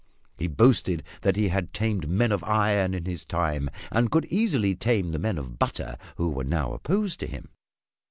He 0.35 0.47
boasted 0.47 1.03
that 1.21 1.35
he 1.35 1.49
had 1.49 1.73
tamed 1.75 2.09
men 2.09 2.31
of 2.31 2.43
iron 2.43 2.95
in 2.95 3.05
his 3.05 3.23
time 3.23 3.69
and 3.91 4.09
could 4.09 4.25
easily 4.33 4.73
tame 4.73 5.11
the 5.11 5.19
men 5.19 5.37
of 5.37 5.59
butter 5.59 5.95
who 6.17 6.31
were 6.31 6.43
now 6.43 6.73
opposed 6.73 7.19
to 7.19 7.27
him. 7.27 7.49